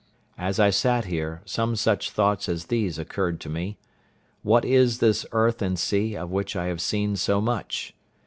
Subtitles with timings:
[0.39, 3.77] As I sat here some such thoughts as these occurred to me:
[4.41, 7.93] What is this earth and sea, of which I have seen so much?